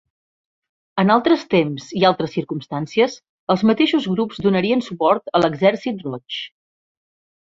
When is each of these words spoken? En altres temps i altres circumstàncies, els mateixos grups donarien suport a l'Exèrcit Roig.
En 1.03 1.11
altres 1.15 1.43
temps 1.51 1.89
i 1.99 2.07
altres 2.09 2.33
circumstàncies, 2.37 3.17
els 3.55 3.65
mateixos 3.73 4.09
grups 4.15 4.41
donarien 4.47 4.83
suport 4.87 5.31
a 5.41 5.43
l'Exèrcit 5.45 6.03
Roig. 6.09 6.41